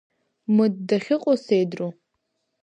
Мыд 0.55 0.73
дахьыҟоу 0.87 1.37
сеидроу! 1.43 1.91